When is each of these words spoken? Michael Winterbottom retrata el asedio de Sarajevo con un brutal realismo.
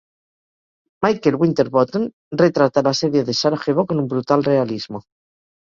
Michael 1.05 1.35
Winterbottom 1.37 2.09
retrata 2.31 2.79
el 2.81 2.87
asedio 2.87 3.23
de 3.23 3.35
Sarajevo 3.35 3.85
con 3.85 3.99
un 3.99 4.07
brutal 4.07 4.43
realismo. 4.43 5.03